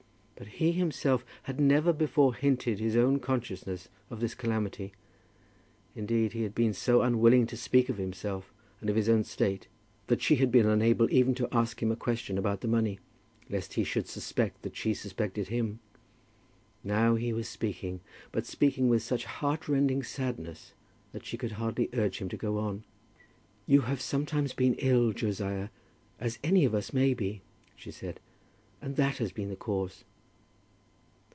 [0.41, 4.91] But he himself had never before hinted his own consciousness of this calamity.
[5.95, 9.67] Indeed he had been so unwilling to speak of himself and of his own state,
[10.07, 12.99] that she had been unable even to ask him a question about the money,
[13.51, 15.77] lest he should suspect that she suspected him.
[16.83, 17.99] Now he was speaking,
[18.31, 20.73] but speaking with such heartrending sadness
[21.11, 22.83] that she could hardly urge him to go on.
[23.67, 25.69] "You have sometimes been ill, Josiah,
[26.19, 27.43] as any of us may be,"
[27.75, 28.19] she said,
[28.81, 30.03] "and that has been the cause."